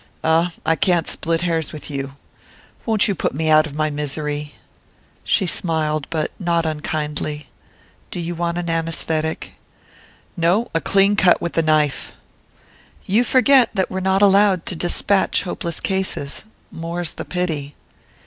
[0.23, 2.15] "Ah, I can't split hairs with you.
[2.87, 4.55] Won't you put me out of my misery?"
[5.23, 7.49] She smiled, but not unkindly.
[8.09, 9.49] "Do you want an anæsthetic?"
[10.35, 12.13] "No a clean cut with the knife!"
[13.05, 17.75] "You forget that we're not allowed to despatch hopeless cases more's the pity!"